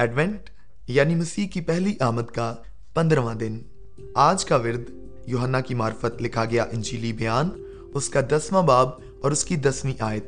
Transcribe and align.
Advent 0.00 0.50
یعنی 0.86 1.14
مسیح 1.14 1.48
کی 1.48 1.60
پہلی 1.60 1.94
آمد 2.00 2.22
کا 2.22 2.54
پندرواں 2.94 3.34
دن۔ 3.34 3.58
آج 4.14 4.44
کا 4.44 4.56
ورد 4.56 4.90
یوہنا 5.26 5.60
کی 5.60 5.74
معرفت 5.74 6.22
لکھا 6.22 6.44
گیا 6.44 6.64
انجیلی 6.72 7.12
بیان، 7.12 7.48
اس 7.94 8.08
کا 8.08 8.20
دسواں 8.20 8.62
باب 8.62 8.90
اور 9.20 9.30
اس 9.30 9.44
کی 9.44 9.56
دسویں 9.56 9.94
آیت۔ 10.00 10.26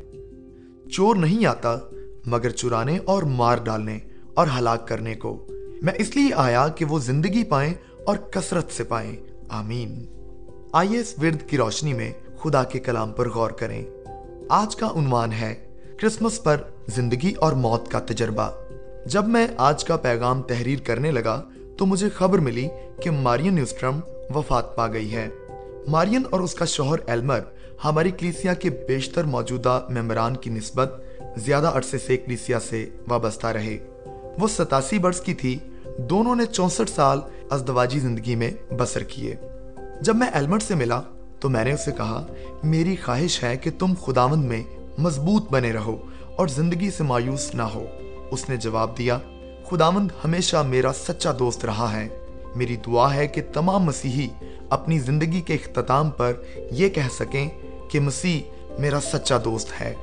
چور 0.90 1.16
نہیں 1.16 1.46
آتا، 1.46 1.78
مگر 2.26 2.50
چرانے 2.50 2.98
اور 3.04 3.22
مار 3.22 3.56
ڈالنے 3.56 3.98
اور 4.34 4.46
ہلاک 4.58 4.88
کرنے 4.88 5.14
کو۔ 5.14 5.46
میں 5.82 5.92
اس 5.96 6.16
لیے 6.16 6.30
آیا 6.34 6.68
کہ 6.68 6.84
وہ 6.84 6.98
زندگی 6.98 7.44
پائیں 7.44 7.74
اور 8.04 8.16
کثرت 8.16 8.72
سے 8.72 8.84
پائیں۔ 8.84 9.16
آمین۔ 9.48 10.06
آئیے 10.72 10.98
اس 10.98 11.14
ورد 11.22 11.48
کی 11.48 11.56
روشنی 11.56 11.92
میں 11.92 12.12
خدا 12.38 12.64
کے 12.64 12.78
کلام 12.78 13.12
پر 13.12 13.28
غور 13.28 13.50
کریں۔ 13.50 13.84
آج 14.48 14.76
کا 14.76 14.88
عنوان 14.94 15.32
ہے، 15.32 15.54
کرسمس 16.00 16.42
پر 16.42 16.56
زندگی 16.94 17.32
اور 17.32 17.52
موت 17.52 17.90
کا 17.90 18.00
تجربہ۔ 18.00 18.61
جب 19.06 19.28
میں 19.28 19.46
آج 19.56 19.84
کا 19.84 19.96
پیغام 19.96 20.42
تحریر 20.42 20.78
کرنے 20.78 21.10
لگا 21.10 21.42
تو 21.78 21.86
مجھے 21.86 22.08
خبر 22.08 22.38
ملی 22.38 22.68
کہ 23.02 23.10
مارین 23.10 23.54
نیوسٹرم 23.54 24.00
وفات 24.34 24.76
پا 24.76 24.88
گئی 24.88 25.14
ہے۔ 25.14 25.28
مارین 25.88 26.22
اور 26.30 26.40
اس 26.40 26.54
کا 26.54 26.64
شوہر 26.64 26.98
ایلمر 27.06 27.40
ہماری 27.84 28.10
کلیسیا 28.10 28.54
کے 28.54 28.70
بیشتر 28.70 29.24
موجودہ 29.24 29.86
ممبران 29.88 30.36
کی 30.36 30.50
نسبت 30.50 31.02
زیادہ 31.36 31.70
عرصے 31.74 31.98
سے 31.98 32.16
کلیسیا 32.16 32.60
سے 32.60 32.88
وابستہ 33.08 33.46
رہے۔ 33.46 33.78
وہ 34.38 34.48
ستاسی 34.48 34.98
برس 34.98 35.20
کی 35.20 35.34
تھی، 35.34 35.58
دونوں 35.98 36.36
نے 36.36 36.46
چونسٹھ 36.46 36.90
سال 36.90 37.20
ازدواجی 37.50 37.98
زندگی 37.98 38.34
میں 38.34 38.50
بسر 38.78 39.02
کیے۔ 39.02 39.34
جب 40.00 40.16
میں 40.16 40.28
ایلمر 40.34 40.58
سے 40.58 40.74
ملا 40.74 41.00
تو 41.40 41.48
میں 41.48 41.64
نے 41.64 41.72
اسے 41.72 41.92
کہا، 41.92 42.26
میری 42.64 42.96
خواہش 42.96 43.44
ہے 43.44 43.56
کہ 43.56 43.70
تم 43.78 43.94
خداوند 44.06 44.44
میں 44.44 44.62
مضبوط 44.98 45.50
بنے 45.50 45.72
رہو 45.72 45.96
اور 46.36 46.48
زندگی 46.48 46.90
سے 46.90 47.02
مایوس 47.02 47.54
نہ 47.54 47.62
ہو۔ 47.62 47.84
اس 48.32 48.48
نے 48.48 48.56
جواب 48.56 48.98
دیا، 48.98 49.18
خداوند 49.70 50.10
ہمیشہ 50.24 50.56
میرا 50.56 50.92
سچا 50.92 51.32
دوست 51.38 51.64
رہا 51.64 51.96
ہے۔ 51.96 52.08
میری 52.56 52.76
دعا 52.76 53.14
ہے 53.14 53.26
کہ 53.26 53.42
تمام 53.52 53.82
مسیحی 53.82 54.28
اپنی 54.70 54.98
زندگی 54.98 55.40
کے 55.40 55.54
اختتام 55.54 56.10
پر 56.10 56.32
یہ 56.70 56.88
کہہ 56.88 57.08
سکیں 57.18 57.48
کہ 57.90 58.00
مسیح 58.00 58.40
میرا 58.78 59.00
سچا 59.00 59.38
دوست 59.44 59.80
ہے۔ 59.80 59.94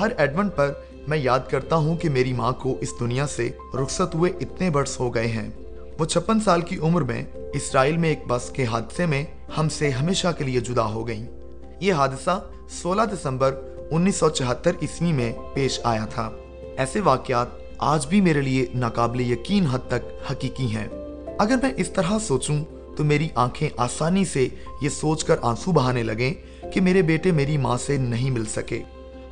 ہر 0.00 0.08
ایڈونٹ 0.16 0.56
پر 0.56 0.72
میں 1.08 1.18
یاد 1.18 1.40
کرتا 1.50 1.76
ہوں 1.76 1.96
کہ 1.96 2.10
میری 2.10 2.32
ماں 2.32 2.52
کو 2.52 2.76
اس 2.80 2.88
دنیا 3.00 3.26
سے 3.26 3.50
رخصت 3.82 4.14
ہوئے 4.14 4.32
اتنے 4.40 4.70
برس 4.70 5.00
ہو 5.00 5.14
گئے 5.14 5.26
ہیں۔ 5.26 5.48
وہ 5.98 6.04
چھپن 6.04 6.40
سال 6.40 6.60
کی 6.60 6.78
عمر 6.78 7.02
میں 7.02 7.24
اسرائیل 7.54 7.96
میں 7.96 8.08
ایک 8.08 8.18
بس 8.28 8.50
کے 8.50 8.64
حادثے 8.64 9.06
میں 9.06 9.24
ہم 9.58 9.68
سے 9.68 9.90
ہمیشہ 9.90 10.28
کے 10.38 10.44
لیے 10.44 10.60
جدا 10.60 10.84
ہو 10.84 11.08
گئیں۔ 11.08 11.26
یہ 11.80 11.92
حادثہ 11.92 12.44
سولہ 12.68 13.02
دسمبر 13.02 13.54
انیس 13.90 14.16
سو 14.16 14.28
چہتر 14.28 14.72
عیسوی 14.82 15.12
میں 15.12 15.32
پیش 15.54 15.80
آیا 15.84 16.04
تھا۔ 16.04 16.30
ایسے 16.78 17.00
واقعات 17.00 17.46
آج 17.78 18.06
بھی 18.06 18.20
میرے 18.20 18.40
لیے 18.40 18.66
ناقابل 18.74 19.20
یقین 19.20 19.66
حد 19.66 19.78
تک 19.88 20.30
حقیقی 20.30 20.76
ہیں۔ 20.76 20.88
اگر 21.38 21.54
میں 21.62 21.72
اس 21.76 21.90
طرح 21.90 22.18
سوچوں 22.18 22.64
تو 22.96 23.04
میری 23.04 23.28
آنکھیں 23.34 23.68
آسانی 23.76 24.24
سے 24.24 24.48
یہ 24.82 24.88
سوچ 24.88 25.24
کر 25.24 25.36
آنسو 25.42 25.72
بہانے 25.72 26.02
لگیں 26.02 26.34
کہ 26.72 26.80
میرے 26.80 27.02
بیٹے 27.02 27.30
میری 27.30 27.56
ماں 27.56 27.78
سے 27.78 27.96
نہیں 27.96 28.30
مل 28.30 28.44
سکے۔ 28.44 28.82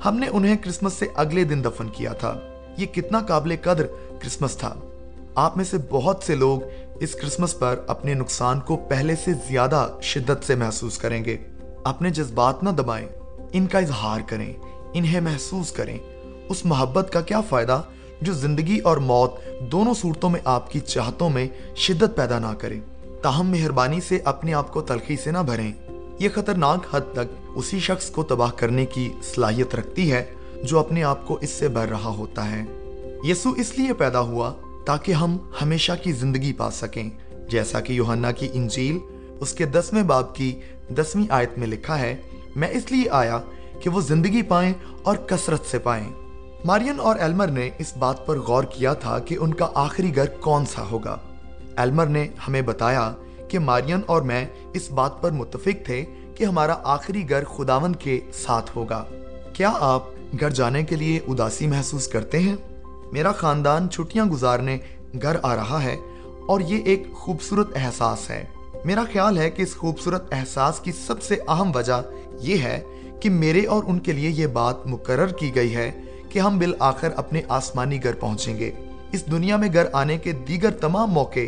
ہم 0.05 0.17
نے 0.17 0.27
انہیں 0.29 0.57
کرسمس 0.57 0.93
سے 0.93 1.07
اگلے 1.15 1.45
دن 1.45 1.65
دفن 1.65 1.89
کیا 1.89 2.13
تھا۔ 2.13 2.41
یہ 2.77 2.87
کتنا 2.87 3.21
قابل 3.21 3.55
قدر 3.63 3.87
کرسمس 4.23 4.57
تھا۔ 4.57 4.75
آپ 5.35 5.57
میں 5.57 5.65
سے 5.65 5.77
بہت 5.91 6.23
سے 6.23 6.35
لوگ 6.35 6.61
اس 7.01 7.13
کرسمس 7.13 7.59
پر 7.59 7.81
اپنے 7.87 8.15
نقصان 8.15 8.61
کو 8.61 8.77
پہلے 8.77 9.15
سے 9.25 9.33
زیادہ 9.33 9.89
شدت 10.03 10.45
سے 10.47 10.55
محسوس 10.55 10.99
کریں 10.99 11.25
گے۔ 11.25 11.37
اپنے 11.85 12.11
جذبات 12.11 12.63
نہ 12.63 12.71
دبائیں، 12.71 13.09
ان 13.53 13.67
کا 13.67 13.79
اظہار 13.79 14.21
کریں، 14.27 14.53
انہیں 14.93 15.21
محسوس 15.21 15.73
کریں۔ 15.73 15.99
اس 16.49 16.65
محبت 16.65 17.13
کا 17.13 17.21
کیا 17.21 17.41
فائدہ 17.41 17.83
جو 18.23 18.33
زندگی 18.33 18.79
اور 18.79 18.97
موت 18.97 19.35
دونوں 19.61 19.95
صورتوں 19.95 20.31
میں 20.31 20.41
آپ 20.45 20.71
کی 20.71 20.81
چاہتوں 20.81 21.31
میں 21.31 21.49
شدت 21.77 22.17
پیدا 22.17 22.39
نہ 22.39 22.55
کرے؟ 22.59 22.81
تاہم 23.23 23.51
مہربانی 23.51 24.01
سے 24.01 24.19
اپنے 24.25 24.55
آپ 24.55 24.73
کو 24.73 24.81
تلخی 24.81 25.17
سے 25.17 25.31
نہ 25.31 25.39
بھریں۔ 25.39 25.73
یہ 26.19 26.29
خطرناک 26.35 26.95
حد 26.95 27.01
تک 27.13 27.51
اسی 27.55 27.79
شخص 27.79 28.11
کو 28.11 28.23
تباہ 28.23 28.51
کرنے 28.56 28.87
کی 28.87 29.12
صلاحیت 29.23 29.75
رکھتی 29.75 30.12
ہے 30.12 30.25
جو 30.62 30.79
اپنے 30.79 31.03
آپ 31.03 31.27
کو 31.27 31.39
اس 31.41 31.51
سے 31.51 31.69
بھر 31.69 31.89
رہا 31.89 32.09
ہوتا 32.09 32.51
ہے۔ 32.51 32.62
یسو 33.23 33.51
اس 33.51 33.79
لیے 33.79 33.93
پیدا 33.93 34.21
ہوا 34.21 34.53
تاکہ 34.87 35.12
ہم 35.12 35.37
ہمیشہ 35.62 35.93
کی 36.03 36.12
زندگی 36.12 36.53
پا 36.53 36.71
سکیں۔ 36.71 37.11
جیسا 37.51 37.81
کہ 37.81 37.93
یوہنا 37.93 38.33
کی 38.33 38.49
انجیل 38.53 38.99
اس 39.41 39.53
کے 39.53 39.67
دسویں 39.67 40.03
باب 40.03 40.35
کی 40.35 40.61
دسویں 40.89 41.27
آیت 41.31 41.59
میں 41.59 41.67
لکھا 41.67 41.99
ہے، 41.99 42.17
میں 42.56 42.69
اس 42.69 42.93
لیے 42.93 43.05
آیا 43.11 43.41
کہ 43.81 43.91
وہ 43.91 44.01
زندگی 44.01 44.43
پائیں 44.43 44.73
اور 45.03 45.17
کثرت 45.17 45.67
سے 45.67 45.79
پائیں۔ 45.79 46.25
مارین 46.65 47.00
اور 47.00 47.17
ایلمر 47.17 47.47
نے 47.47 47.71
اس 47.78 47.97
بات 47.97 48.27
پر 48.27 48.39
غور 48.39 48.65
کیا 48.65 48.93
تھا 48.93 49.19
کہ 49.19 49.37
ان 49.41 49.55
کا 49.55 49.71
آخری 49.75 50.17
گھر 50.17 50.25
کون 50.41 50.67
سا 50.67 50.83
ہوگا۔ 50.91 51.17
ایلمر 51.77 52.06
نے 52.06 52.28
ہمیں 52.49 52.62
بتایا 52.62 53.12
کہ 53.49 53.59
مارین 53.59 54.00
اور 54.06 54.22
میں 54.22 54.47
اس 54.72 54.91
بات 54.91 55.22
پر 55.22 55.31
متفق 55.31 55.84
تھے 55.84 56.05
کہ 56.34 56.44
ہمارا 56.44 56.77
آخری 56.84 57.31
گھر 57.31 57.44
خداون 57.44 57.94
کے 57.94 58.21
ساتھ 58.33 58.71
ہوگا۔ 58.77 59.05
کیا 59.53 59.72
آپ 59.81 60.03
گھر 60.41 60.50
جانے 60.50 60.83
کے 60.83 60.97
لیے 60.97 61.21
اداسی 61.28 61.67
محسوس 61.67 62.09
کرتے 62.09 62.39
ہیں؟ 62.39 62.56
میرا 63.12 63.33
خاندان 63.33 63.91
چھٹیاں 63.91 64.25
گزارنے 64.25 64.78
گھر 65.23 65.37
آ 65.43 65.56
رہا 65.56 65.83
ہے 65.83 65.97
اور 66.49 66.61
یہ 66.61 66.83
ایک 66.84 67.12
خوبصورت 67.15 67.69
احساس 67.77 68.31
ہے۔ 68.31 68.44
میرا 68.84 69.05
خیال 69.12 69.38
ہے 69.38 69.50
کہ 69.50 69.62
اس 69.62 69.77
خوبصورت 69.77 70.33
احساس 70.33 70.81
کی 70.81 70.93
سب 70.93 71.23
سے 71.23 71.37
اہم 71.49 71.73
وجہ 71.75 72.03
یہ 72.41 72.59
ہے 72.59 72.81
کہ 73.21 73.31
میرے 73.31 73.67
اور 73.67 73.83
ان 73.87 73.99
کے 73.99 74.12
لیے 74.12 74.31
یہ 74.31 74.47
بات 74.47 74.87
مقرر 74.87 75.27
کی 75.27 75.55
گئی 75.55 75.77
ہے 75.77 75.93
کہ 76.37 76.41
ہم 76.41 76.59
بالآخر 76.59 77.09
اپنے 77.17 77.43
آسمانی 77.49 78.05
گھر 78.05 78.13
پہنچیں 78.13 78.59
گے۔ 78.59 78.71
اس 79.13 79.31
دنیا 79.31 79.57
میں 79.57 79.69
گھر 79.73 79.85
آنے 79.93 80.19
کے 80.19 80.33
دیگر 80.33 80.71
تمام 80.71 81.11
موقع 81.11 81.41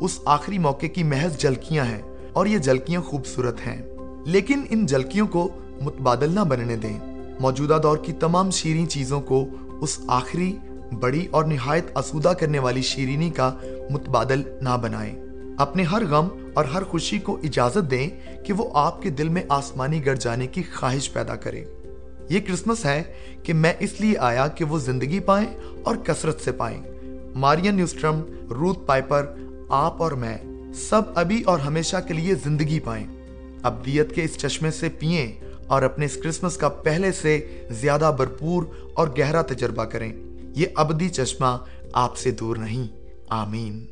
اس 0.00 0.20
آخری 0.24 0.58
موقع 0.58 0.86
کی 0.86 1.02
محض 1.02 1.36
جلکیاں 1.36 1.84
ہیں 1.84 2.02
اور 2.32 2.46
یہ 2.46 2.58
جلکیاں 2.58 3.00
خوبصورت 3.00 3.56
ہیں۔ 3.66 3.82
لیکن 4.26 4.62
ان 4.70 4.86
جلکیوں 4.86 5.26
کو 5.26 5.48
متبادل 5.80 6.32
نہ 6.32 6.40
بننے 6.40 6.76
دیں۔ 6.76 6.98
موجودہ 7.40 7.78
دور 7.82 7.98
کی 7.98 8.12
تمام 8.12 8.50
شیریں 8.50 8.86
چیزوں 8.86 9.20
کو 9.20 9.44
اس 9.80 10.00
آخری، 10.06 10.56
بڑی 11.00 11.26
اور 11.30 11.44
نہایت 11.44 11.84
اسودہ 11.94 12.28
کرنے 12.28 12.58
والی 12.58 12.82
شیرینی 12.82 13.30
کا 13.30 13.56
متبادل 13.90 14.42
نہ 14.60 14.76
بنائیں۔ 14.82 15.14
اپنے 15.58 15.82
ہر 15.82 16.02
غم 16.10 16.28
اور 16.54 16.64
ہر 16.64 16.82
خوشی 16.82 17.18
کو 17.18 17.38
اجازت 17.42 17.90
دیں 17.90 18.10
کہ 18.44 18.52
وہ 18.52 18.70
آپ 18.74 19.02
کے 19.02 19.10
دل 19.10 19.28
میں 19.28 19.42
آسمانی 19.48 20.04
گھر 20.04 20.14
جانے 20.14 20.46
کی 20.46 20.62
خواہش 20.76 21.12
پیدا 21.12 21.36
کرے۔ 21.36 21.64
یہ 22.28 22.40
کرسمس 22.40 22.84
ہے 22.84 23.02
کہ 23.42 23.54
میں 23.54 23.72
اس 23.78 24.00
لیے 24.00 24.18
آیا 24.18 24.48
کہ 24.48 24.64
وہ 24.64 24.78
زندگی 24.78 25.20
پائیں 25.20 25.58
اور 25.82 25.96
کثرت 25.96 26.40
سے 26.40 26.52
پائیں۔ 26.52 26.82
مارین 27.34 27.74
نیوسٹرم، 27.74 28.20
روت 28.50 28.86
پائپر، 28.86 29.26
آپ 29.68 30.02
اور 30.02 30.12
میں 30.12 30.38
سب 30.74 31.02
ابھی 31.14 31.42
اور 31.42 31.58
ہمیشہ 31.58 31.96
کے 32.08 32.14
لیے 32.14 32.34
زندگی 32.34 32.80
پائیں۔ 32.80 33.06
ابدیت 33.62 34.14
کے 34.14 34.22
اس 34.22 34.36
چشمے 34.36 34.70
سے 34.70 34.88
پئیں 34.88 35.40
اور 35.66 35.82
اپنے 35.82 36.06
اس 36.06 36.16
کرسمس 36.22 36.56
کا 36.56 36.68
پہلے 36.68 37.12
سے 37.12 37.66
زیادہ 37.70 38.12
بھرپور 38.16 38.62
اور 38.94 39.08
گہرا 39.18 39.42
تجربہ 39.42 39.84
کریں۔ 39.84 40.12
یہ 40.54 40.66
ابدی 40.76 41.08
چشمہ 41.08 41.56
آپ 41.92 42.16
سے 42.16 42.30
دور 42.30 42.56
نہیں۔ 42.56 42.86
آمین۔ 43.28 43.84